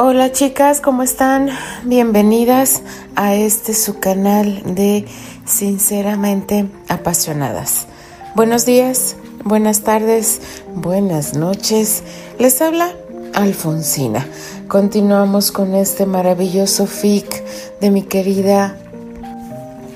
Hola 0.00 0.30
chicas, 0.30 0.80
¿cómo 0.80 1.02
están? 1.02 1.50
Bienvenidas 1.82 2.82
a 3.16 3.34
este 3.34 3.74
su 3.74 3.98
canal 3.98 4.62
de 4.64 5.04
Sinceramente 5.44 6.68
Apasionadas. 6.86 7.88
Buenos 8.36 8.64
días, 8.64 9.16
buenas 9.42 9.80
tardes, 9.80 10.40
buenas 10.72 11.34
noches. 11.34 12.04
Les 12.38 12.62
habla 12.62 12.92
Alfonsina. 13.34 14.24
Continuamos 14.68 15.50
con 15.50 15.74
este 15.74 16.06
maravilloso 16.06 16.86
fic 16.86 17.42
de 17.80 17.90
mi 17.90 18.02
querida 18.02 18.76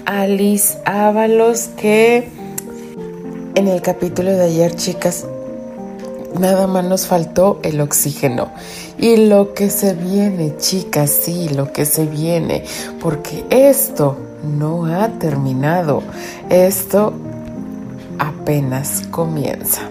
Alice 0.04 0.78
Ábalos 0.84 1.68
que 1.76 2.28
en 3.54 3.68
el 3.68 3.80
capítulo 3.82 4.32
de 4.32 4.46
ayer, 4.46 4.74
chicas, 4.74 5.26
Nada 6.38 6.66
más 6.66 6.84
nos 6.84 7.06
faltó 7.06 7.60
el 7.62 7.80
oxígeno. 7.80 8.50
Y 8.98 9.16
lo 9.16 9.54
que 9.54 9.70
se 9.70 9.94
viene, 9.94 10.56
chicas, 10.56 11.10
sí, 11.10 11.48
lo 11.48 11.72
que 11.72 11.84
se 11.84 12.06
viene. 12.06 12.64
Porque 13.00 13.44
esto 13.50 14.16
no 14.42 14.86
ha 14.86 15.08
terminado. 15.18 16.02
Esto 16.48 17.12
apenas 18.18 19.02
comienza. 19.10 19.82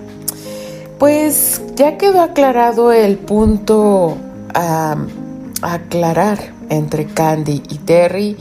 Pues 0.98 1.62
ya 1.76 1.98
quedó 1.98 2.22
aclarado 2.22 2.92
el 2.92 3.18
punto 3.18 4.18
a 4.54 4.96
aclarar 5.62 6.40
entre 6.70 7.06
Candy 7.06 7.64
y 7.70 7.78
Terry. 7.80 8.38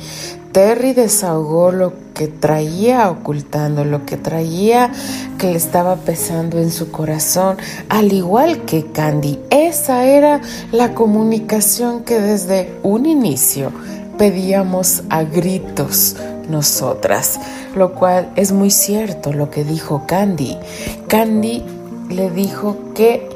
Terry 0.53 0.95
desahogó 0.95 1.71
lo 1.71 1.93
que 2.13 2.27
traía 2.27 3.09
ocultando, 3.09 3.85
lo 3.85 4.05
que 4.05 4.17
traía 4.17 4.91
que 5.39 5.47
le 5.47 5.57
estaba 5.57 5.97
pesando 5.97 6.59
en 6.59 6.73
su 6.73 6.91
corazón, 6.91 7.57
al 7.89 8.13
igual 8.13 8.65
que 8.65 8.87
Candy. 8.87 9.39
Esa 9.51 10.05
era 10.05 10.41
la 10.73 10.93
comunicación 10.95 12.03
que 12.03 12.21
desde 12.21 12.73
un 12.83 13.07
inicio 13.07 13.71
pedíamos 14.19 15.05
a 15.09 15.23
gritos 15.23 16.17
nosotras, 16.49 17.39
lo 17.77 17.95
cual 17.95 18.31
es 18.35 18.51
muy 18.51 18.73
cierto 18.73 19.33
lo 19.33 19.51
que 19.51 19.63
dijo 19.63 20.03
Candy. 20.07 20.59
Candy 21.07 21.63
le 22.09 22.29
dijo 22.31 22.77
que 22.95 23.29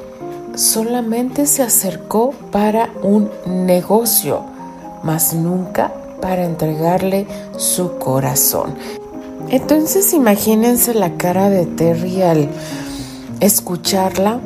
solamente 0.56 1.46
se 1.46 1.62
acercó 1.62 2.32
para 2.50 2.90
un 3.02 3.30
negocio, 3.46 4.42
mas 5.04 5.32
nunca 5.32 5.92
para 6.24 6.42
entregarle 6.42 7.26
su 7.58 7.98
corazón. 7.98 8.76
Entonces 9.50 10.14
imagínense 10.14 10.94
la 10.94 11.18
cara 11.18 11.50
de 11.50 11.66
Terry 11.66 12.22
al 12.22 12.48
escucharla, 13.40 14.40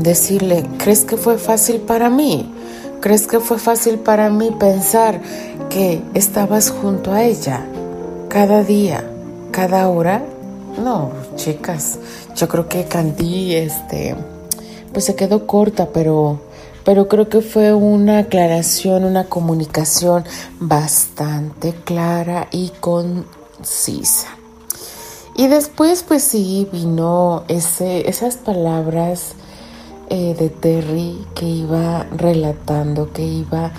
decirle, 0.00 0.66
¿crees 0.76 1.06
que 1.06 1.16
fue 1.16 1.38
fácil 1.38 1.80
para 1.80 2.10
mí? 2.10 2.52
¿Crees 3.00 3.26
que 3.26 3.40
fue 3.40 3.58
fácil 3.58 4.00
para 4.00 4.28
mí 4.28 4.54
pensar 4.60 5.18
que 5.70 6.02
estabas 6.12 6.68
junto 6.68 7.10
a 7.10 7.24
ella 7.24 7.64
cada 8.28 8.62
día, 8.62 9.02
cada 9.52 9.88
hora? 9.88 10.26
No, 10.76 11.10
chicas, 11.36 11.98
yo 12.36 12.48
creo 12.48 12.68
que 12.68 12.84
Candy, 12.84 13.54
este, 13.54 14.14
pues 14.92 15.06
se 15.06 15.14
quedó 15.14 15.46
corta, 15.46 15.88
pero 15.90 16.38
pero 16.86 17.08
creo 17.08 17.28
que 17.28 17.40
fue 17.40 17.74
una 17.74 18.20
aclaración, 18.20 19.04
una 19.04 19.24
comunicación 19.24 20.24
bastante 20.60 21.74
clara 21.74 22.46
y 22.52 22.70
concisa. 22.78 24.28
Y 25.34 25.48
después, 25.48 26.04
pues 26.06 26.22
sí, 26.22 26.68
vino 26.72 27.42
ese, 27.48 28.08
esas 28.08 28.36
palabras 28.36 29.32
eh, 30.10 30.36
de 30.38 30.48
Terry 30.48 31.26
que 31.34 31.46
iba 31.46 32.04
relatando, 32.16 33.12
que 33.12 33.24
iba 33.24 33.72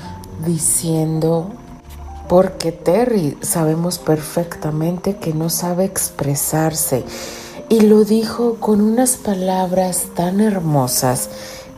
diciendo, 0.46 1.50
porque 2.28 2.74
Terry 2.74 3.38
sabemos 3.40 4.00
perfectamente 4.00 5.16
que 5.16 5.34
no 5.34 5.50
sabe 5.50 5.86
expresarse 5.86 7.06
y 7.70 7.80
lo 7.80 8.04
dijo 8.04 8.56
con 8.56 8.82
unas 8.82 9.16
palabras 9.16 10.08
tan 10.14 10.42
hermosas 10.42 11.30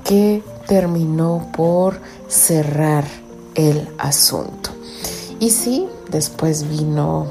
que 0.04 0.42
terminó 0.70 1.48
por 1.52 2.00
cerrar 2.28 3.04
el 3.56 3.90
asunto. 3.98 4.70
Y 5.40 5.50
sí, 5.50 5.88
después 6.12 6.70
vino 6.70 7.26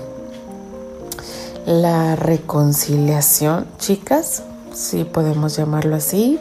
la 1.64 2.16
reconciliación, 2.16 3.68
chicas, 3.78 4.42
si 4.74 5.04
podemos 5.04 5.56
llamarlo 5.56 5.94
así. 5.94 6.40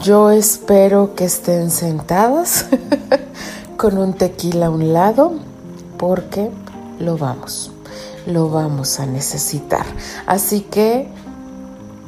Yo 0.00 0.30
espero 0.30 1.16
que 1.16 1.24
estén 1.24 1.72
sentadas 1.72 2.66
con 3.76 3.98
un 3.98 4.14
tequila 4.14 4.66
a 4.66 4.70
un 4.70 4.92
lado 4.92 5.32
porque 5.98 6.50
lo 7.00 7.18
vamos, 7.18 7.72
lo 8.26 8.48
vamos 8.48 9.00
a 9.00 9.06
necesitar. 9.06 9.86
Así 10.26 10.60
que 10.60 11.08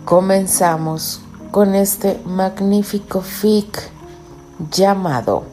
comenzamos 0.04 1.20
con 1.50 1.74
este 1.74 2.20
magnífico 2.24 3.20
fic 3.20 3.93
llamado 4.58 5.44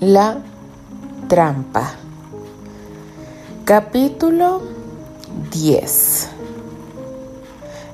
La 0.00 0.38
trampa. 1.28 1.92
Capítulo 3.64 4.62
10. 5.52 6.28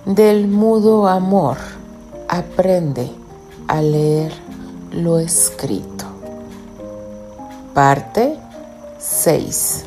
Del 0.07 0.49
mudo 0.49 1.09
amor 1.09 1.59
aprende 2.29 3.11
a 3.69 3.83
leer 3.83 4.33
lo 4.93 5.19
escrito. 5.19 6.07
Parte 7.75 8.39
6. 8.99 9.85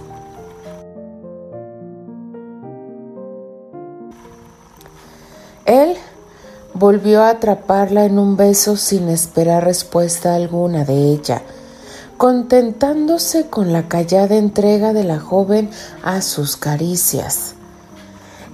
Él 5.66 5.98
volvió 6.80 7.22
a 7.24 7.32
atraparla 7.32 8.06
en 8.06 8.18
un 8.18 8.38
beso 8.38 8.78
sin 8.78 9.10
esperar 9.10 9.66
respuesta 9.66 10.34
alguna 10.34 10.86
de 10.86 11.12
ella, 11.12 11.42
contentándose 12.18 13.48
con 13.48 13.74
la 13.74 13.90
callada 13.90 14.38
entrega 14.38 14.94
de 14.94 15.04
la 15.04 15.20
joven 15.20 15.70
a 16.04 16.22
sus 16.22 16.56
caricias. 16.56 17.56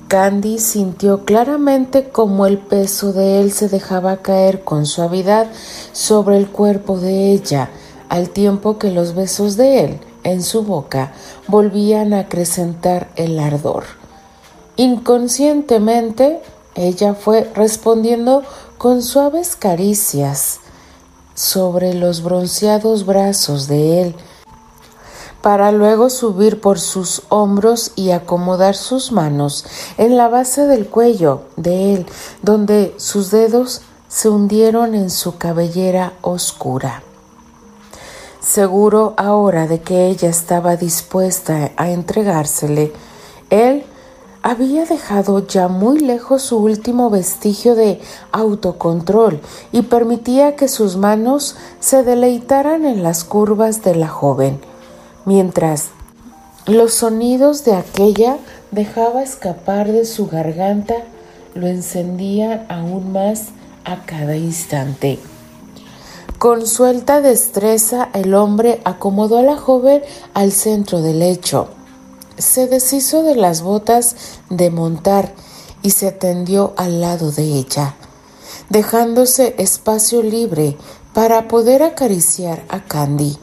Candy 0.07 0.57
sintió 0.57 1.23
claramente 1.23 2.09
cómo 2.09 2.47
el 2.47 2.57
peso 2.57 3.13
de 3.13 3.41
él 3.41 3.51
se 3.51 3.69
dejaba 3.69 4.17
caer 4.17 4.63
con 4.63 4.87
suavidad 4.87 5.47
sobre 5.91 6.37
el 6.37 6.47
cuerpo 6.47 6.99
de 6.99 7.31
ella, 7.31 7.69
al 8.09 8.29
tiempo 8.29 8.79
que 8.79 8.89
los 8.89 9.13
besos 9.13 9.55
de 9.55 9.83
él 9.83 9.99
en 10.23 10.41
su 10.41 10.63
boca 10.63 11.13
volvían 11.47 12.13
a 12.13 12.21
acrecentar 12.21 13.09
el 13.15 13.37
ardor. 13.39 13.83
Inconscientemente, 14.77 16.41
ella 16.75 17.13
fue 17.13 17.49
respondiendo 17.55 18.43
con 18.77 19.01
suaves 19.01 19.55
caricias 19.55 20.59
sobre 21.33 21.93
los 21.93 22.21
bronceados 22.21 23.05
brazos 23.05 23.67
de 23.67 24.01
él, 24.01 24.15
para 25.41 25.71
luego 25.71 26.09
subir 26.09 26.59
por 26.59 26.79
sus 26.79 27.23
hombros 27.29 27.91
y 27.95 28.11
acomodar 28.11 28.75
sus 28.75 29.11
manos 29.11 29.65
en 29.97 30.17
la 30.17 30.27
base 30.27 30.65
del 30.65 30.87
cuello 30.87 31.43
de 31.55 31.93
él, 31.93 32.05
donde 32.41 32.95
sus 32.97 33.31
dedos 33.31 33.81
se 34.07 34.29
hundieron 34.29 34.95
en 34.95 35.09
su 35.09 35.37
cabellera 35.37 36.13
oscura. 36.21 37.03
Seguro 38.39 39.13
ahora 39.17 39.67
de 39.67 39.81
que 39.81 40.07
ella 40.07 40.29
estaba 40.29 40.77
dispuesta 40.77 41.71
a 41.77 41.89
entregársele, 41.89 42.93
él 43.49 43.84
había 44.45 44.85
dejado 44.85 45.47
ya 45.47 45.67
muy 45.69 45.97
lejos 45.97 46.43
su 46.43 46.57
último 46.59 47.09
vestigio 47.09 47.73
de 47.73 47.99
autocontrol 48.31 49.41
y 49.71 49.81
permitía 49.81 50.55
que 50.55 50.67
sus 50.67 50.97
manos 50.97 51.55
se 51.79 52.03
deleitaran 52.03 52.85
en 52.85 53.01
las 53.01 53.23
curvas 53.23 53.83
de 53.83 53.95
la 53.95 54.07
joven, 54.07 54.59
mientras 55.25 55.87
los 56.67 56.93
sonidos 56.93 57.65
de 57.65 57.73
aquella 57.73 58.37
dejaba 58.69 59.23
escapar 59.23 59.91
de 59.91 60.05
su 60.05 60.27
garganta 60.27 60.93
lo 61.55 61.65
encendían 61.65 62.67
aún 62.69 63.13
más 63.13 63.45
a 63.83 64.05
cada 64.05 64.37
instante. 64.37 65.17
Con 66.37 66.67
suelta 66.67 67.19
destreza 67.19 68.09
el 68.13 68.35
hombre 68.35 68.79
acomodó 68.85 69.39
a 69.39 69.41
la 69.41 69.57
joven 69.57 70.03
al 70.35 70.51
centro 70.51 71.01
del 71.01 71.17
lecho 71.17 71.69
se 72.37 72.67
deshizo 72.67 73.23
de 73.23 73.35
las 73.35 73.61
botas 73.61 74.15
de 74.49 74.69
montar 74.69 75.33
y 75.81 75.91
se 75.91 76.11
tendió 76.11 76.73
al 76.77 77.01
lado 77.01 77.31
de 77.31 77.43
ella, 77.43 77.95
dejándose 78.69 79.55
espacio 79.57 80.23
libre 80.23 80.77
para 81.13 81.47
poder 81.47 81.83
acariciar 81.83 82.65
a 82.69 82.83
Candy. 82.83 83.37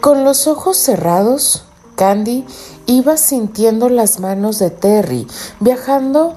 Con 0.00 0.24
los 0.24 0.46
ojos 0.46 0.76
cerrados, 0.76 1.64
Candy 1.94 2.46
iba 2.86 3.16
sintiendo 3.16 3.88
las 3.88 4.20
manos 4.20 4.58
de 4.58 4.70
Terry 4.70 5.26
viajando 5.58 6.36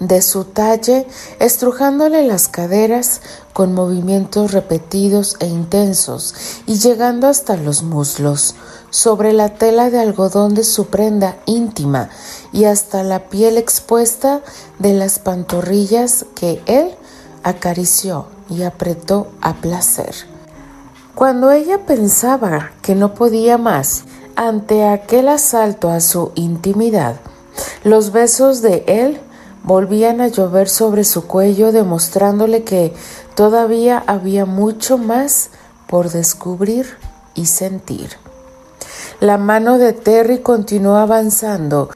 de 0.00 0.22
su 0.22 0.44
talle, 0.44 1.06
estrujándole 1.40 2.26
las 2.26 2.48
caderas 2.48 3.20
con 3.58 3.74
movimientos 3.74 4.52
repetidos 4.52 5.34
e 5.40 5.48
intensos 5.48 6.62
y 6.66 6.78
llegando 6.78 7.26
hasta 7.26 7.56
los 7.56 7.82
muslos, 7.82 8.54
sobre 8.90 9.32
la 9.32 9.48
tela 9.48 9.90
de 9.90 9.98
algodón 9.98 10.54
de 10.54 10.62
su 10.62 10.86
prenda 10.86 11.38
íntima 11.44 12.08
y 12.52 12.66
hasta 12.66 13.02
la 13.02 13.28
piel 13.28 13.58
expuesta 13.58 14.42
de 14.78 14.92
las 14.92 15.18
pantorrillas 15.18 16.24
que 16.36 16.62
él 16.66 16.94
acarició 17.42 18.26
y 18.48 18.62
apretó 18.62 19.26
a 19.40 19.54
placer. 19.54 20.14
Cuando 21.16 21.50
ella 21.50 21.84
pensaba 21.84 22.70
que 22.80 22.94
no 22.94 23.14
podía 23.14 23.58
más 23.58 24.04
ante 24.36 24.86
aquel 24.86 25.26
asalto 25.26 25.90
a 25.90 25.98
su 25.98 26.30
intimidad, 26.36 27.16
los 27.82 28.12
besos 28.12 28.62
de 28.62 28.84
él 28.86 29.20
volvían 29.64 30.20
a 30.20 30.28
llover 30.28 30.68
sobre 30.68 31.04
su 31.04 31.26
cuello 31.26 31.72
demostrándole 31.72 32.64
que 32.64 32.94
todavía 33.34 34.02
había 34.06 34.46
mucho 34.46 34.98
más 34.98 35.50
por 35.86 36.10
descubrir 36.10 36.96
y 37.34 37.46
sentir. 37.46 38.10
La 39.20 39.38
mano 39.38 39.78
de 39.78 39.92
Terry 39.92 40.40
continuó 40.42 40.96
avanzando, 40.96 41.90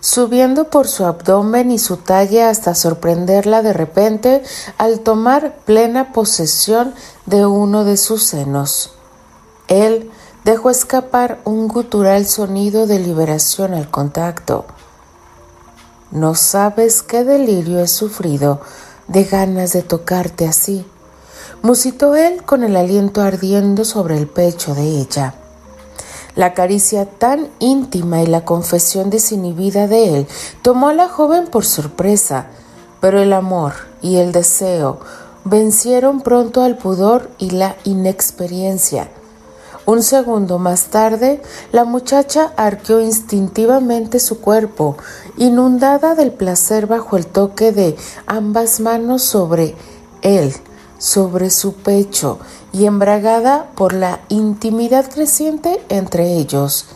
subiendo 0.00 0.70
por 0.70 0.86
su 0.86 1.04
abdomen 1.04 1.70
y 1.70 1.78
su 1.78 1.96
talle 1.96 2.42
hasta 2.42 2.74
sorprenderla 2.74 3.62
de 3.62 3.72
repente 3.72 4.42
al 4.78 5.00
tomar 5.00 5.56
plena 5.64 6.12
posesión 6.12 6.94
de 7.26 7.46
uno 7.46 7.84
de 7.84 7.96
sus 7.96 8.24
senos. 8.24 8.94
Él 9.68 10.10
dejó 10.44 10.70
escapar 10.70 11.40
un 11.44 11.68
gutural 11.68 12.26
sonido 12.26 12.86
de 12.86 12.98
liberación 12.98 13.74
al 13.74 13.90
contacto. 13.90 14.66
No 16.12 16.34
sabes 16.34 17.02
qué 17.02 17.24
delirio 17.24 17.80
he 17.80 17.88
sufrido 17.88 18.60
de 19.08 19.24
ganas 19.24 19.72
de 19.72 19.82
tocarte 19.82 20.46
así, 20.46 20.84
musitó 21.62 22.14
él 22.16 22.42
con 22.42 22.64
el 22.64 22.76
aliento 22.76 23.22
ardiendo 23.22 23.86
sobre 23.86 24.18
el 24.18 24.26
pecho 24.26 24.74
de 24.74 25.00
ella. 25.00 25.34
La 26.34 26.52
caricia 26.52 27.06
tan 27.06 27.48
íntima 27.60 28.22
y 28.22 28.26
la 28.26 28.44
confesión 28.44 29.08
desinhibida 29.08 29.86
de 29.88 30.18
él 30.18 30.26
tomó 30.60 30.88
a 30.88 30.94
la 30.94 31.08
joven 31.08 31.46
por 31.46 31.64
sorpresa, 31.64 32.48
pero 33.00 33.18
el 33.18 33.32
amor 33.32 33.72
y 34.02 34.16
el 34.16 34.32
deseo 34.32 35.00
vencieron 35.44 36.20
pronto 36.20 36.62
al 36.62 36.76
pudor 36.76 37.30
y 37.38 37.50
la 37.50 37.76
inexperiencia. 37.84 39.08
Un 39.84 40.02
segundo 40.04 40.60
más 40.60 40.86
tarde, 40.86 41.42
la 41.72 41.84
muchacha 41.84 42.52
arqueó 42.56 43.00
instintivamente 43.00 44.20
su 44.20 44.40
cuerpo, 44.40 44.96
inundada 45.36 46.14
del 46.14 46.30
placer 46.30 46.86
bajo 46.86 47.16
el 47.16 47.26
toque 47.26 47.72
de 47.72 47.96
ambas 48.26 48.78
manos 48.78 49.22
sobre 49.22 49.74
él, 50.22 50.54
sobre 50.98 51.50
su 51.50 51.74
pecho, 51.74 52.38
y 52.72 52.86
embragada 52.86 53.70
por 53.74 53.92
la 53.92 54.20
intimidad 54.28 55.10
creciente 55.10 55.84
entre 55.88 56.34
ellos. 56.34 56.86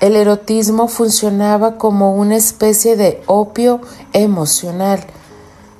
El 0.00 0.16
erotismo 0.16 0.88
funcionaba 0.88 1.78
como 1.78 2.16
una 2.16 2.36
especie 2.36 2.96
de 2.96 3.22
opio 3.26 3.80
emocional 4.12 5.06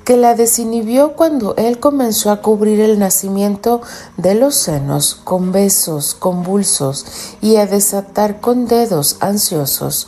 que 0.07 0.15
la 0.15 0.35
desinhibió 0.35 1.17
cuando 1.17 1.53
él 1.57 1.81
comenzó 1.81 2.31
a 2.31 2.41
cubrir 2.41 2.79
el 2.79 2.97
nacimiento 2.97 3.81
de 4.15 4.35
los 4.35 4.55
senos 4.55 5.15
con 5.15 5.51
besos 5.51 6.15
convulsos 6.15 7.05
y 7.41 7.57
a 7.57 7.65
desatar 7.65 8.39
con 8.39 8.67
dedos 8.67 9.17
ansiosos 9.19 10.07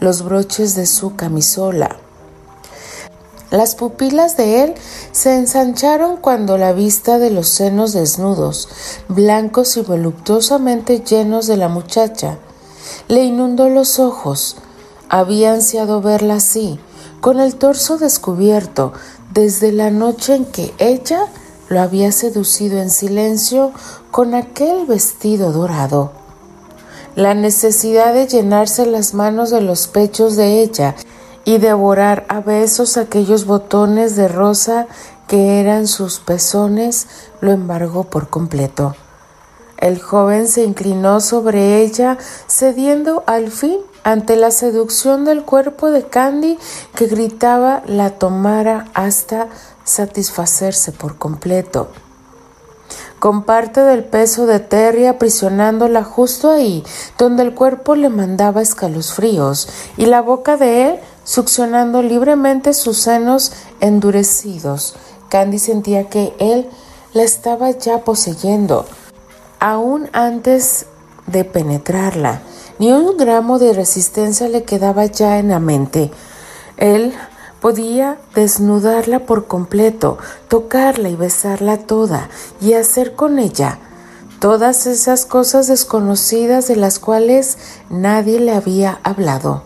los 0.00 0.22
broches 0.22 0.74
de 0.76 0.86
su 0.86 1.14
camisola. 1.14 1.98
Las 3.50 3.74
pupilas 3.74 4.38
de 4.38 4.62
él 4.62 4.74
se 5.12 5.34
ensancharon 5.34 6.16
cuando 6.16 6.56
la 6.56 6.72
vista 6.72 7.18
de 7.18 7.28
los 7.28 7.48
senos 7.48 7.92
desnudos, 7.92 8.70
blancos 9.08 9.76
y 9.76 9.82
voluptuosamente 9.82 11.00
llenos 11.00 11.46
de 11.46 11.58
la 11.58 11.68
muchacha, 11.68 12.38
le 13.08 13.24
inundó 13.24 13.68
los 13.68 13.98
ojos. 13.98 14.56
Había 15.10 15.52
ansiado 15.52 16.00
verla 16.00 16.36
así, 16.36 16.80
con 17.20 17.40
el 17.40 17.56
torso 17.56 17.98
descubierto, 17.98 18.92
desde 19.32 19.72
la 19.72 19.90
noche 19.90 20.34
en 20.34 20.44
que 20.44 20.72
ella 20.78 21.26
lo 21.68 21.80
había 21.80 22.12
seducido 22.12 22.78
en 22.78 22.90
silencio 22.90 23.72
con 24.10 24.34
aquel 24.34 24.86
vestido 24.86 25.52
dorado. 25.52 26.12
La 27.14 27.34
necesidad 27.34 28.14
de 28.14 28.26
llenarse 28.26 28.86
las 28.86 29.12
manos 29.12 29.50
de 29.50 29.60
los 29.60 29.88
pechos 29.88 30.36
de 30.36 30.62
ella 30.62 30.94
y 31.44 31.58
devorar 31.58 32.24
a 32.28 32.40
besos 32.40 32.96
aquellos 32.96 33.44
botones 33.44 34.16
de 34.16 34.28
rosa 34.28 34.86
que 35.26 35.60
eran 35.60 35.86
sus 35.86 36.20
pezones 36.20 37.06
lo 37.40 37.52
embargó 37.52 38.04
por 38.04 38.28
completo. 38.28 38.94
El 39.78 40.00
joven 40.00 40.48
se 40.48 40.64
inclinó 40.64 41.20
sobre 41.20 41.82
ella, 41.82 42.18
cediendo 42.48 43.22
al 43.26 43.50
fin 43.50 43.78
ante 44.04 44.36
la 44.36 44.50
seducción 44.50 45.24
del 45.24 45.42
cuerpo 45.42 45.90
de 45.90 46.04
Candy 46.04 46.58
que 46.94 47.06
gritaba 47.06 47.82
la 47.86 48.10
tomara 48.10 48.86
hasta 48.94 49.48
satisfacerse 49.84 50.92
por 50.92 51.18
completo. 51.18 51.88
Con 53.18 53.42
parte 53.42 53.80
del 53.80 54.04
peso 54.04 54.46
de 54.46 54.60
Terry 54.60 55.06
aprisionándola 55.06 56.04
justo 56.04 56.52
ahí, 56.52 56.84
donde 57.18 57.42
el 57.42 57.54
cuerpo 57.54 57.96
le 57.96 58.10
mandaba 58.10 58.62
escalofríos, 58.62 59.68
y 59.96 60.06
la 60.06 60.20
boca 60.22 60.56
de 60.56 60.88
él 60.88 61.00
succionando 61.24 62.00
libremente 62.00 62.72
sus 62.74 62.98
senos 62.98 63.52
endurecidos. 63.80 64.94
Candy 65.28 65.58
sentía 65.58 66.08
que 66.08 66.34
él 66.38 66.68
la 67.12 67.24
estaba 67.24 67.72
ya 67.72 68.04
poseyendo, 68.04 68.86
aún 69.58 70.08
antes 70.12 70.86
de 71.26 71.44
penetrarla. 71.44 72.40
Ni 72.78 72.92
un 72.92 73.16
gramo 73.16 73.58
de 73.58 73.72
resistencia 73.72 74.48
le 74.48 74.62
quedaba 74.62 75.06
ya 75.06 75.38
en 75.38 75.48
la 75.48 75.58
mente. 75.58 76.10
Él 76.76 77.12
podía 77.60 78.18
desnudarla 78.34 79.20
por 79.26 79.46
completo, 79.46 80.18
tocarla 80.48 81.08
y 81.08 81.16
besarla 81.16 81.78
toda, 81.78 82.28
y 82.60 82.74
hacer 82.74 83.14
con 83.14 83.38
ella 83.38 83.78
todas 84.38 84.86
esas 84.86 85.26
cosas 85.26 85.66
desconocidas 85.66 86.68
de 86.68 86.76
las 86.76 86.98
cuales 86.98 87.58
nadie 87.90 88.38
le 88.38 88.52
había 88.52 89.00
hablado 89.02 89.64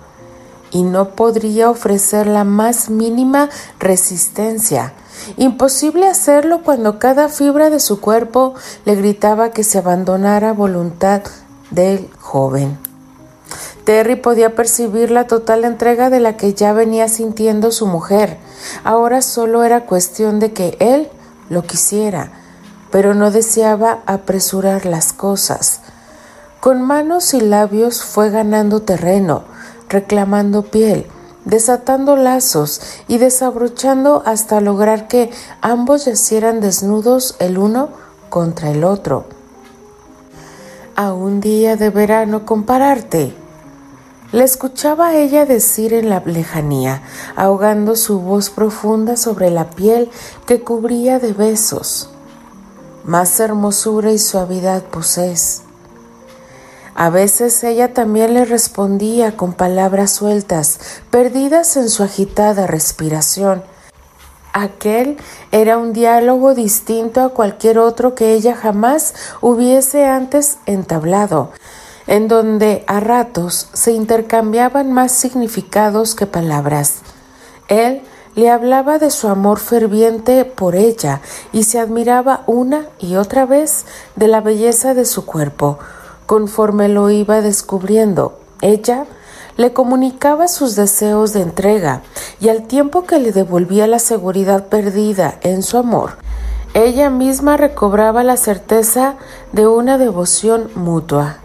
y 0.72 0.82
no 0.82 1.10
podría 1.10 1.70
ofrecer 1.70 2.26
la 2.26 2.44
más 2.44 2.88
mínima 2.88 3.50
resistencia. 3.78 4.94
Imposible 5.36 6.08
hacerlo 6.08 6.62
cuando 6.64 6.98
cada 6.98 7.28
fibra 7.28 7.70
de 7.70 7.78
su 7.78 8.00
cuerpo 8.00 8.54
le 8.84 8.96
gritaba 8.96 9.50
que 9.50 9.62
se 9.62 9.78
abandonara 9.78 10.50
a 10.50 10.54
voluntad 10.54 11.22
del 11.70 12.08
joven. 12.18 12.91
Terry 13.84 14.16
podía 14.16 14.54
percibir 14.54 15.10
la 15.10 15.26
total 15.26 15.64
entrega 15.64 16.08
de 16.08 16.20
la 16.20 16.36
que 16.36 16.54
ya 16.54 16.72
venía 16.72 17.08
sintiendo 17.08 17.72
su 17.72 17.86
mujer. 17.86 18.38
Ahora 18.84 19.22
solo 19.22 19.64
era 19.64 19.86
cuestión 19.86 20.38
de 20.38 20.52
que 20.52 20.76
él 20.78 21.08
lo 21.48 21.62
quisiera, 21.62 22.32
pero 22.90 23.14
no 23.14 23.30
deseaba 23.30 24.02
apresurar 24.06 24.86
las 24.86 25.12
cosas. 25.12 25.80
Con 26.60 26.80
manos 26.80 27.34
y 27.34 27.40
labios 27.40 28.04
fue 28.04 28.30
ganando 28.30 28.82
terreno, 28.82 29.42
reclamando 29.88 30.62
piel, 30.62 31.06
desatando 31.44 32.14
lazos 32.14 32.80
y 33.08 33.18
desabrochando 33.18 34.22
hasta 34.24 34.60
lograr 34.60 35.08
que 35.08 35.30
ambos 35.60 36.04
yacieran 36.04 36.60
desnudos 36.60 37.34
el 37.40 37.58
uno 37.58 37.88
contra 38.28 38.70
el 38.70 38.84
otro. 38.84 39.24
A 40.94 41.12
un 41.12 41.40
día 41.40 41.76
de 41.76 41.90
verano 41.90 42.46
compararte. 42.46 43.41
Le 44.32 44.44
escuchaba 44.44 45.14
ella 45.14 45.46
decir 45.46 45.94
en 45.94 46.08
la 46.08 46.20
lejanía, 46.20 47.02
ahogando 47.36 47.96
su 47.96 48.20
voz 48.20 48.50
profunda 48.50 49.16
sobre 49.16 49.50
la 49.50 49.70
piel 49.70 50.10
que 50.46 50.60
cubría 50.62 51.18
de 51.18 51.32
besos. 51.32 52.10
Más 53.04 53.38
hermosura 53.40 54.10
y 54.10 54.18
suavidad 54.18 54.82
posees 54.84 55.62
a 56.94 57.08
veces 57.08 57.64
ella 57.64 57.94
también 57.94 58.34
le 58.34 58.44
respondía 58.44 59.36
con 59.36 59.54
palabras 59.54 60.10
sueltas, 60.12 60.78
perdidas 61.10 61.76
en 61.76 61.88
su 61.88 62.02
agitada 62.02 62.66
respiración. 62.66 63.62
Aquel 64.52 65.16
era 65.50 65.78
un 65.78 65.94
diálogo 65.94 66.54
distinto 66.54 67.22
a 67.22 67.30
cualquier 67.30 67.78
otro 67.78 68.14
que 68.14 68.34
ella 68.34 68.54
jamás 68.54 69.14
hubiese 69.40 70.04
antes 70.04 70.58
entablado, 70.66 71.52
en 72.06 72.28
donde 72.28 72.84
a 72.86 73.00
ratos 73.00 73.68
se 73.72 73.92
intercambiaban 73.92 74.92
más 74.92 75.12
significados 75.12 76.14
que 76.14 76.26
palabras. 76.26 76.98
Él 77.68 78.02
le 78.34 78.50
hablaba 78.50 78.98
de 78.98 79.10
su 79.10 79.28
amor 79.28 79.58
ferviente 79.58 80.44
por 80.44 80.74
ella 80.74 81.20
y 81.52 81.64
se 81.64 81.78
admiraba 81.78 82.42
una 82.46 82.86
y 82.98 83.16
otra 83.16 83.46
vez 83.46 83.84
de 84.16 84.28
la 84.28 84.40
belleza 84.40 84.94
de 84.94 85.04
su 85.04 85.26
cuerpo, 85.26 85.78
Conforme 86.32 86.88
lo 86.88 87.10
iba 87.10 87.42
descubriendo, 87.42 88.38
ella 88.62 89.04
le 89.58 89.74
comunicaba 89.74 90.48
sus 90.48 90.76
deseos 90.76 91.34
de 91.34 91.42
entrega 91.42 92.00
y 92.40 92.48
al 92.48 92.66
tiempo 92.66 93.04
que 93.04 93.18
le 93.18 93.32
devolvía 93.32 93.86
la 93.86 93.98
seguridad 93.98 94.68
perdida 94.68 95.38
en 95.42 95.62
su 95.62 95.76
amor, 95.76 96.12
ella 96.72 97.10
misma 97.10 97.58
recobraba 97.58 98.22
la 98.22 98.38
certeza 98.38 99.16
de 99.52 99.66
una 99.66 99.98
devoción 99.98 100.70
mutua. 100.74 101.41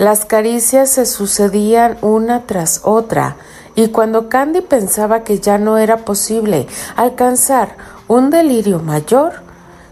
Las 0.00 0.24
caricias 0.24 0.88
se 0.88 1.04
sucedían 1.04 1.98
una 2.00 2.46
tras 2.46 2.80
otra, 2.84 3.36
y 3.74 3.88
cuando 3.88 4.30
Candy 4.30 4.62
pensaba 4.62 5.24
que 5.24 5.40
ya 5.40 5.58
no 5.58 5.76
era 5.76 6.06
posible 6.06 6.66
alcanzar 6.96 7.76
un 8.08 8.30
delirio 8.30 8.78
mayor, 8.78 9.42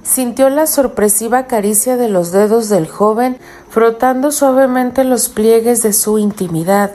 sintió 0.02 0.48
la 0.48 0.66
sorpresiva 0.66 1.46
caricia 1.46 1.98
de 1.98 2.08
los 2.08 2.32
dedos 2.32 2.70
del 2.70 2.88
joven 2.88 3.36
frotando 3.68 4.32
suavemente 4.32 5.04
los 5.04 5.28
pliegues 5.28 5.82
de 5.82 5.92
su 5.92 6.18
intimidad. 6.18 6.92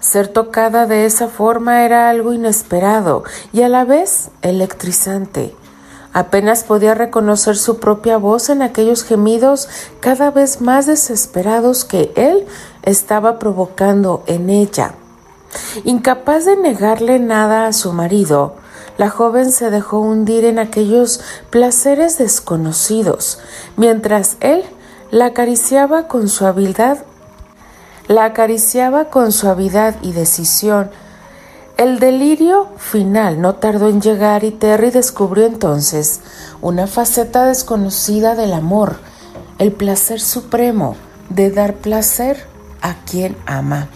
Ser 0.00 0.26
tocada 0.28 0.86
de 0.86 1.04
esa 1.04 1.28
forma 1.28 1.84
era 1.84 2.08
algo 2.08 2.32
inesperado 2.32 3.22
y 3.52 3.60
a 3.60 3.68
la 3.68 3.84
vez 3.84 4.30
electrizante. 4.40 5.54
Apenas 6.12 6.64
podía 6.64 6.94
reconocer 6.94 7.56
su 7.56 7.78
propia 7.78 8.16
voz 8.16 8.48
en 8.48 8.62
aquellos 8.62 9.04
gemidos 9.04 9.68
cada 10.00 10.30
vez 10.30 10.60
más 10.60 10.86
desesperados 10.86 11.84
que 11.84 12.12
él 12.16 12.46
estaba 12.82 13.38
provocando 13.38 14.24
en 14.26 14.50
ella. 14.50 14.94
Incapaz 15.84 16.44
de 16.44 16.56
negarle 16.56 17.18
nada 17.18 17.66
a 17.66 17.72
su 17.72 17.92
marido, 17.92 18.54
la 18.98 19.08
joven 19.08 19.52
se 19.52 19.70
dejó 19.70 20.00
hundir 20.00 20.44
en 20.44 20.58
aquellos 20.58 21.20
placeres 21.50 22.18
desconocidos, 22.18 23.38
mientras 23.76 24.36
él 24.40 24.64
la 25.10 25.26
acariciaba 25.26 26.06
con 26.06 26.28
suavidad, 26.28 26.98
la 28.08 28.24
acariciaba 28.24 29.06
con 29.06 29.32
suavidad 29.32 29.96
y 30.02 30.12
decisión, 30.12 30.90
el 31.80 31.98
delirio 31.98 32.68
final 32.76 33.40
no 33.40 33.54
tardó 33.54 33.88
en 33.88 34.02
llegar 34.02 34.44
y 34.44 34.50
Terry 34.50 34.90
descubrió 34.90 35.46
entonces 35.46 36.20
una 36.60 36.86
faceta 36.86 37.46
desconocida 37.46 38.34
del 38.34 38.52
amor, 38.52 38.98
el 39.58 39.72
placer 39.72 40.20
supremo 40.20 40.94
de 41.30 41.50
dar 41.50 41.76
placer 41.76 42.44
a 42.82 42.96
quien 43.06 43.34
ama. 43.46 43.88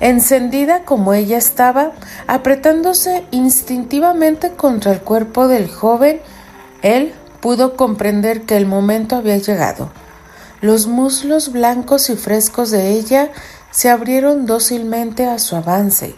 Encendida 0.00 0.82
como 0.82 1.14
ella 1.14 1.38
estaba, 1.38 1.92
apretándose 2.26 3.24
instintivamente 3.30 4.50
contra 4.50 4.90
el 4.90 5.02
cuerpo 5.02 5.46
del 5.46 5.70
joven, 5.70 6.20
él 6.82 7.14
pudo 7.38 7.76
comprender 7.76 8.42
que 8.42 8.56
el 8.56 8.66
momento 8.66 9.14
había 9.14 9.36
llegado. 9.36 9.92
Los 10.60 10.88
muslos 10.88 11.52
blancos 11.52 12.10
y 12.10 12.16
frescos 12.16 12.72
de 12.72 12.90
ella 12.90 13.30
se 13.70 13.88
abrieron 13.88 14.46
dócilmente 14.46 15.26
a 15.26 15.38
su 15.38 15.54
avance 15.54 16.16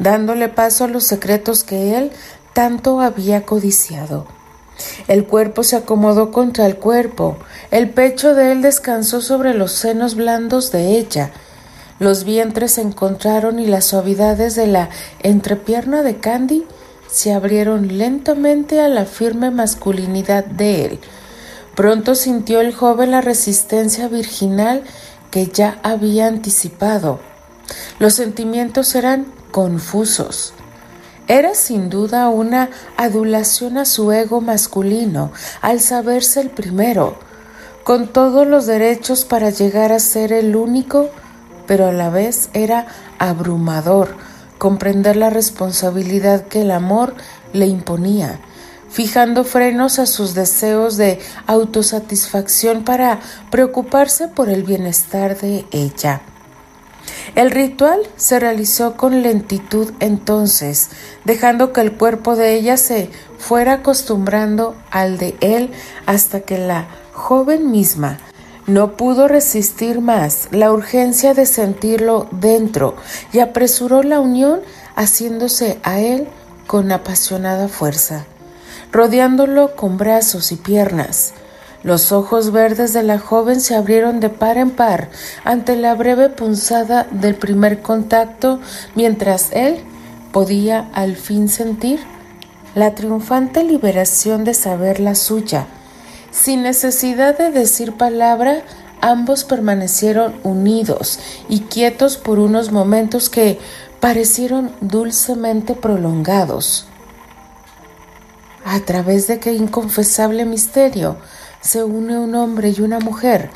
dándole 0.00 0.48
paso 0.48 0.84
a 0.84 0.88
los 0.88 1.04
secretos 1.04 1.62
que 1.62 1.96
él 1.96 2.10
tanto 2.52 3.00
había 3.00 3.46
codiciado. 3.46 4.26
El 5.06 5.26
cuerpo 5.26 5.62
se 5.62 5.76
acomodó 5.76 6.32
contra 6.32 6.66
el 6.66 6.76
cuerpo, 6.76 7.36
el 7.70 7.90
pecho 7.90 8.34
de 8.34 8.50
él 8.50 8.62
descansó 8.62 9.20
sobre 9.20 9.54
los 9.54 9.72
senos 9.72 10.16
blandos 10.16 10.72
de 10.72 10.98
ella, 10.98 11.30
los 11.98 12.24
vientres 12.24 12.72
se 12.72 12.80
encontraron 12.80 13.58
y 13.58 13.66
las 13.66 13.84
suavidades 13.84 14.54
de 14.56 14.66
la 14.66 14.88
entrepierna 15.22 16.02
de 16.02 16.16
Candy 16.16 16.64
se 17.10 17.34
abrieron 17.34 17.98
lentamente 17.98 18.80
a 18.80 18.88
la 18.88 19.04
firme 19.04 19.50
masculinidad 19.50 20.46
de 20.46 20.86
él. 20.86 20.98
Pronto 21.74 22.14
sintió 22.14 22.62
el 22.62 22.72
joven 22.72 23.10
la 23.10 23.20
resistencia 23.20 24.08
virginal 24.08 24.82
que 25.30 25.48
ya 25.48 25.78
había 25.82 26.26
anticipado. 26.26 27.20
Los 27.98 28.14
sentimientos 28.14 28.94
eran 28.94 29.26
confusos. 29.50 30.52
Era 31.28 31.54
sin 31.54 31.90
duda 31.90 32.28
una 32.28 32.70
adulación 32.96 33.78
a 33.78 33.84
su 33.84 34.10
ego 34.10 34.40
masculino 34.40 35.32
al 35.60 35.80
saberse 35.80 36.40
el 36.40 36.50
primero, 36.50 37.18
con 37.84 38.08
todos 38.08 38.46
los 38.46 38.66
derechos 38.66 39.24
para 39.24 39.50
llegar 39.50 39.92
a 39.92 40.00
ser 40.00 40.32
el 40.32 40.56
único, 40.56 41.08
pero 41.66 41.86
a 41.86 41.92
la 41.92 42.10
vez 42.10 42.50
era 42.52 42.86
abrumador 43.18 44.16
comprender 44.58 45.16
la 45.16 45.30
responsabilidad 45.30 46.46
que 46.46 46.60
el 46.60 46.70
amor 46.70 47.14
le 47.54 47.66
imponía, 47.66 48.40
fijando 48.90 49.44
frenos 49.44 49.98
a 49.98 50.06
sus 50.06 50.34
deseos 50.34 50.96
de 50.98 51.18
autosatisfacción 51.46 52.84
para 52.84 53.20
preocuparse 53.50 54.28
por 54.28 54.50
el 54.50 54.62
bienestar 54.62 55.38
de 55.38 55.64
ella. 55.70 56.20
El 57.34 57.50
ritual 57.50 58.00
se 58.16 58.40
realizó 58.40 58.96
con 58.96 59.22
lentitud 59.22 59.92
entonces, 60.00 60.90
dejando 61.24 61.72
que 61.72 61.80
el 61.80 61.92
cuerpo 61.92 62.36
de 62.36 62.54
ella 62.54 62.76
se 62.76 63.10
fuera 63.38 63.74
acostumbrando 63.74 64.74
al 64.90 65.18
de 65.18 65.36
él 65.40 65.70
hasta 66.06 66.40
que 66.40 66.58
la 66.58 66.88
joven 67.12 67.70
misma 67.70 68.18
no 68.66 68.96
pudo 68.96 69.26
resistir 69.26 70.00
más 70.00 70.48
la 70.52 70.72
urgencia 70.72 71.34
de 71.34 71.46
sentirlo 71.46 72.28
dentro 72.30 72.94
y 73.32 73.40
apresuró 73.40 74.02
la 74.02 74.20
unión 74.20 74.60
haciéndose 74.94 75.80
a 75.82 75.98
él 75.98 76.28
con 76.66 76.92
apasionada 76.92 77.68
fuerza, 77.68 78.26
rodeándolo 78.92 79.74
con 79.74 79.96
brazos 79.96 80.52
y 80.52 80.56
piernas, 80.56 81.32
los 81.82 82.12
ojos 82.12 82.52
verdes 82.52 82.92
de 82.92 83.02
la 83.02 83.18
joven 83.18 83.60
se 83.60 83.74
abrieron 83.74 84.20
de 84.20 84.28
par 84.28 84.58
en 84.58 84.70
par 84.70 85.08
ante 85.44 85.76
la 85.76 85.94
breve 85.94 86.28
punzada 86.28 87.06
del 87.10 87.34
primer 87.34 87.80
contacto, 87.80 88.60
mientras 88.94 89.50
él 89.52 89.78
podía 90.32 90.90
al 90.92 91.16
fin 91.16 91.48
sentir 91.48 92.00
la 92.74 92.94
triunfante 92.94 93.64
liberación 93.64 94.44
de 94.44 94.54
saber 94.54 95.00
la 95.00 95.14
suya. 95.14 95.66
Sin 96.30 96.62
necesidad 96.62 97.36
de 97.36 97.50
decir 97.50 97.96
palabra, 97.96 98.62
ambos 99.00 99.44
permanecieron 99.44 100.34
unidos 100.44 101.18
y 101.48 101.60
quietos 101.60 102.16
por 102.16 102.38
unos 102.38 102.70
momentos 102.70 103.28
que 103.28 103.58
parecieron 104.00 104.70
dulcemente 104.80 105.74
prolongados. 105.74 106.86
¿A 108.64 108.80
través 108.80 109.26
de 109.26 109.40
qué 109.40 109.54
inconfesable 109.54 110.44
misterio? 110.44 111.16
Se 111.60 111.84
une 111.84 112.18
un 112.18 112.34
hombre 112.34 112.70
y 112.76 112.80
una 112.80 113.00
mujer 113.00 113.50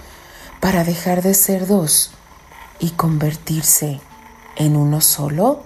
para 0.60 0.84
dejar 0.84 1.22
de 1.22 1.34
ser 1.34 1.66
dos 1.66 2.12
y 2.78 2.90
convertirse 2.90 4.00
en 4.56 4.76
uno 4.76 5.00
solo? 5.00 5.62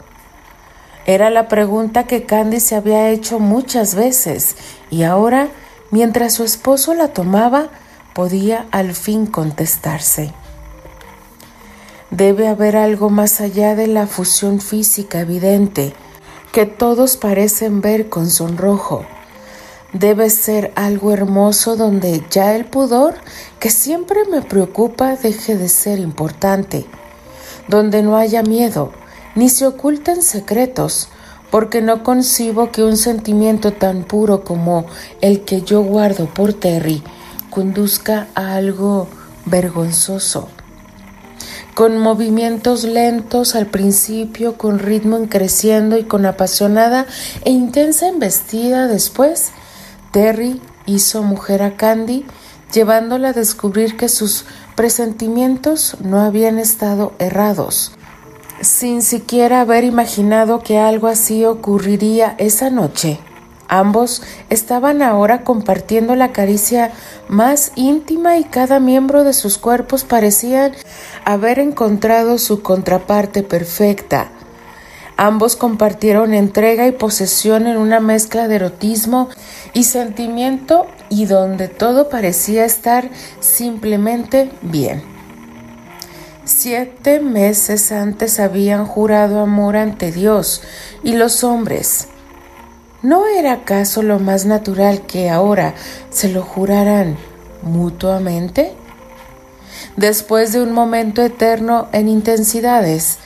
Era 1.07 1.31
la 1.31 1.49
pregunta 1.49 2.05
que 2.05 2.25
Candy 2.25 2.61
se 2.61 2.77
había 2.77 3.09
hecho 3.11 3.39
muchas 3.39 3.95
veces 3.95 4.57
y 4.91 5.03
ahora, 5.03 5.49
mientras 5.91 6.35
su 6.35 6.45
esposo 6.45 6.95
la 6.95 7.09
tomaba, 7.09 7.69
podía 8.15 8.67
al 8.71 8.95
fin 8.95 9.27
contestarse. 9.27 10.33
Debe 12.11 12.49
haber 12.49 12.77
algo 12.77 13.11
más 13.11 13.41
allá 13.41 13.75
de 13.75 13.87
la 13.87 14.07
fusión 14.07 14.61
física 14.61 15.21
evidente 15.21 15.95
que 16.53 16.67
todos 16.67 17.17
parecen 17.17 17.81
ver 17.81 18.09
con 18.09 18.31
sonrojo 18.31 19.05
debe 19.93 20.31
ser 20.31 20.73
algo 20.77 21.13
hermoso 21.13 21.77
donde 21.77 22.25
ya 22.31 22.55
el 22.55 22.65
pudor, 22.65 23.15
que 23.59 23.71
siempre 23.71 24.21
me 24.31 24.43
preocupa, 24.43 25.17
deje 25.17 25.57
de 25.57 25.69
ser 25.69 25.99
importante, 25.99 26.87
donde 27.69 28.03
no 28.03 28.17
haya 28.17 28.43
miedo, 28.43 28.93
ni 29.35 29.49
se 29.49 29.67
oculten 29.67 30.23
secretos, 30.23 31.09
porque 31.51 31.81
no 31.81 32.03
concibo 32.03 32.71
que 32.71 32.83
un 32.83 32.97
sentimiento 32.97 33.73
tan 33.73 34.05
puro 34.05 34.45
como 34.45 34.87
el 35.21 35.43
que 35.45 35.63
yo 35.63 35.83
guardo 35.83 36.27
por 36.27 36.53
Terry 36.53 37.03
conduzca 37.51 38.29
a 38.35 38.55
algo 38.55 39.09
vergonzoso. 39.47 40.49
Con 41.75 41.97
movimientos 41.97 42.83
lentos 42.85 43.55
al 43.55 43.67
principio, 43.67 44.59
con 44.59 44.81
ritmo 44.81 45.19
creciendo 45.29 45.97
y 45.97 46.05
con 46.05 46.27
apasionada 46.27 47.07
e 47.45 47.51
intensa 47.51 48.09
embestida 48.09 48.89
después, 48.89 49.53
Terry 50.11 50.61
hizo 50.87 51.23
mujer 51.23 51.63
a 51.63 51.77
Candy, 51.77 52.25
llevándola 52.73 53.29
a 53.29 53.33
descubrir 53.33 53.97
que 53.97 54.09
sus 54.09 54.45
presentimientos 54.75 55.97
no 56.01 56.21
habían 56.21 56.59
estado 56.59 57.13
errados, 57.19 57.93
sin 58.61 59.03
siquiera 59.03 59.61
haber 59.61 59.85
imaginado 59.85 60.61
que 60.61 60.79
algo 60.79 61.09
así 61.09 61.45
ocurriría 61.45 62.35
esa 62.39 62.71
noche. 62.71 63.21
Ambos 63.69 64.23
estaban 64.49 65.03
ahora 65.03 65.45
compartiendo 65.45 66.15
la 66.15 66.33
caricia 66.33 66.91
más 67.29 67.73
íntima 67.75 68.39
y 68.39 68.45
cada 68.45 68.81
miembro 68.81 69.25
de 69.25 69.35
sus 69.35 69.59
cuerpos 69.59 70.05
parecían 70.05 70.73
haber 71.27 71.59
encontrado 71.59 72.39
su 72.39 72.63
contraparte 72.63 73.43
perfecta. 73.43 74.31
Ambos 75.21 75.57
compartieron 75.57 76.33
entrega 76.33 76.87
y 76.87 76.93
posesión 76.93 77.67
en 77.67 77.77
una 77.77 77.99
mezcla 77.99 78.47
de 78.47 78.55
erotismo 78.55 79.29
y 79.73 79.83
sentimiento 79.83 80.87
y 81.09 81.25
donde 81.25 81.67
todo 81.67 82.09
parecía 82.09 82.65
estar 82.65 83.11
simplemente 83.41 84.53
bien. 84.63 85.03
siete 86.45 87.19
meses 87.19 87.91
antes 87.91 88.39
habían 88.39 88.87
jurado 88.87 89.41
amor 89.41 89.77
ante 89.77 90.13
Dios 90.13 90.63
y 91.03 91.15
los 91.15 91.43
hombres. 91.43 92.07
¿No 93.03 93.27
era 93.27 93.55
acaso 93.55 94.03
lo 94.03 94.21
más 94.21 94.47
natural 94.47 95.03
que 95.03 95.31
ahora 95.31 95.75
se 96.11 96.29
lo 96.29 96.43
juraran 96.43 97.17
mutuamente? 97.63 98.73
Después 99.97 100.53
de 100.53 100.63
un 100.63 100.71
momento 100.71 101.23
eterno 101.23 101.89
en 101.93 102.09
intensidades, 102.09 103.19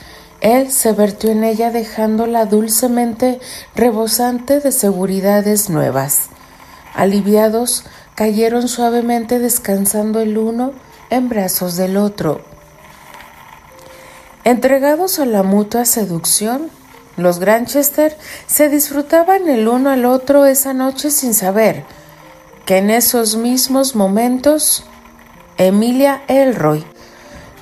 él 0.43 0.71
se 0.71 0.91
vertió 0.91 1.31
en 1.31 1.45
ella 1.45 1.71
dejándola 1.71 2.45
dulcemente 2.45 3.39
rebosante 3.75 4.59
de 4.59 4.73
seguridades 4.73 5.69
nuevas. 5.69 6.27
Aliviados, 6.93 7.85
cayeron 8.13 8.67
suavemente 8.67 9.39
descansando 9.39 10.19
el 10.19 10.37
uno 10.37 10.73
en 11.09 11.29
brazos 11.29 11.77
del 11.77 11.95
otro. 11.95 12.41
Entregados 14.43 15.17
a 15.19 15.25
la 15.25 15.43
mutua 15.43 15.85
seducción, 15.85 16.69
los 17.15 17.39
Granchester 17.39 18.17
se 18.45 18.67
disfrutaban 18.67 19.47
el 19.47 19.69
uno 19.69 19.91
al 19.91 20.03
otro 20.03 20.45
esa 20.45 20.73
noche 20.73 21.09
sin 21.09 21.33
saber 21.33 21.85
que 22.65 22.79
en 22.79 22.89
esos 22.89 23.37
mismos 23.37 23.95
momentos 23.95 24.83
Emilia 25.57 26.23
Elroy 26.27 26.85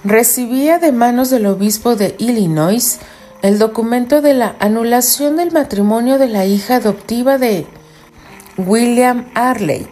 recibía 0.04 0.80
de 0.80 0.92
manos 0.92 1.30
del 1.30 1.46
obispo 1.46 1.96
de 1.96 2.16
Illinois 2.18 3.00
el 3.42 3.60
documento 3.60 4.22
de 4.22 4.34
la 4.34 4.56
anulación 4.60 5.36
del 5.36 5.52
matrimonio 5.52 6.18
de 6.18 6.28
la 6.28 6.46
hija 6.46 6.76
adoptiva 6.76 7.38
de 7.38 7.66
William 8.58 9.30
Arley. 9.34 9.88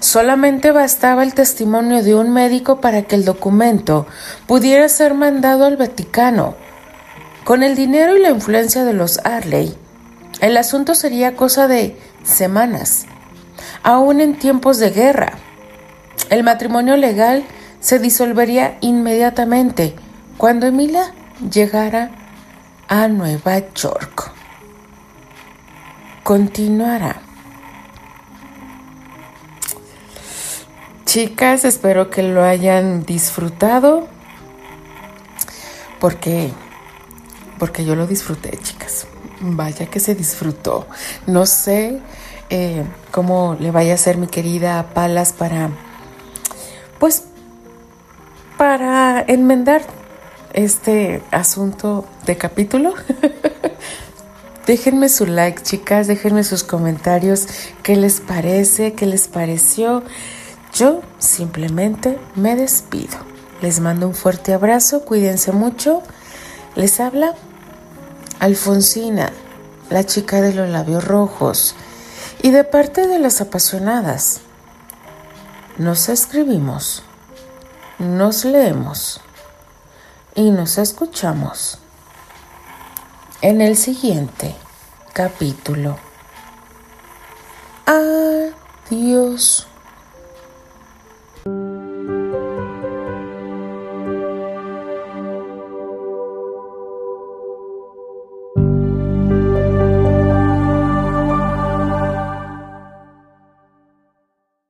Solamente 0.00 0.72
bastaba 0.72 1.22
el 1.22 1.34
testimonio 1.34 2.02
de 2.02 2.14
un 2.14 2.32
médico 2.32 2.80
para 2.80 3.02
que 3.02 3.14
el 3.14 3.24
documento 3.24 4.06
pudiera 4.46 4.88
ser 4.88 5.14
mandado 5.14 5.64
al 5.64 5.76
Vaticano. 5.76 6.56
Con 7.44 7.62
el 7.62 7.76
dinero 7.76 8.16
y 8.16 8.20
la 8.20 8.30
influencia 8.30 8.84
de 8.84 8.92
los 8.94 9.18
Arley, 9.24 9.74
el 10.40 10.56
asunto 10.56 10.94
sería 10.94 11.36
cosa 11.36 11.68
de 11.68 11.96
semanas, 12.24 13.06
aún 13.82 14.20
en 14.20 14.38
tiempos 14.38 14.78
de 14.78 14.90
guerra. 14.90 15.34
El 16.30 16.42
matrimonio 16.42 16.96
legal 16.96 17.44
se 17.82 17.98
disolvería 17.98 18.78
inmediatamente 18.80 19.94
cuando 20.38 20.66
Emilia 20.66 21.12
llegara 21.50 22.12
a 22.88 23.08
Nueva 23.08 23.58
York. 23.74 24.30
Continuará. 26.22 27.20
Chicas, 31.04 31.64
espero 31.64 32.08
que 32.08 32.22
lo 32.22 32.44
hayan 32.44 33.04
disfrutado 33.04 34.06
porque 36.00 36.50
porque 37.58 37.84
yo 37.84 37.94
lo 37.96 38.06
disfruté, 38.06 38.56
chicas. 38.62 39.06
Vaya 39.40 39.86
que 39.86 40.00
se 40.00 40.14
disfrutó. 40.14 40.86
No 41.26 41.46
sé 41.46 42.00
eh, 42.48 42.84
cómo 43.10 43.56
le 43.58 43.72
vaya 43.72 43.94
a 43.94 43.98
ser 43.98 44.18
mi 44.18 44.28
querida 44.28 44.86
Palas 44.94 45.32
para 45.32 45.70
pues 46.98 47.24
para 48.62 49.24
enmendar 49.26 49.82
este 50.52 51.20
asunto 51.32 52.06
de 52.26 52.36
capítulo. 52.36 52.94
déjenme 54.68 55.08
su 55.08 55.26
like, 55.26 55.64
chicas, 55.64 56.06
déjenme 56.06 56.44
sus 56.44 56.62
comentarios, 56.62 57.48
qué 57.82 57.96
les 57.96 58.20
parece, 58.20 58.92
qué 58.92 59.06
les 59.06 59.26
pareció. 59.26 60.04
Yo 60.72 61.00
simplemente 61.18 62.20
me 62.36 62.54
despido. 62.54 63.18
Les 63.62 63.80
mando 63.80 64.06
un 64.06 64.14
fuerte 64.14 64.54
abrazo, 64.54 65.04
cuídense 65.04 65.50
mucho. 65.50 66.04
Les 66.76 67.00
habla 67.00 67.34
Alfonsina, 68.38 69.32
la 69.90 70.06
chica 70.06 70.40
de 70.40 70.54
los 70.54 70.68
labios 70.68 71.04
rojos. 71.04 71.74
Y 72.42 72.52
de 72.52 72.62
parte 72.62 73.08
de 73.08 73.18
las 73.18 73.40
apasionadas, 73.40 74.40
nos 75.78 76.08
escribimos, 76.08 77.02
nos 78.02 78.44
leemos 78.44 79.20
y 80.34 80.50
nos 80.50 80.76
escuchamos 80.78 81.78
en 83.40 83.60
el 83.60 83.76
siguiente 83.76 84.54
capítulo. 85.12 85.96
Adiós. 87.86 89.68